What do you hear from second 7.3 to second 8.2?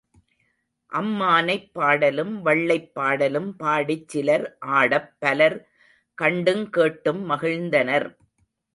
மகிழ்ந்தனர்.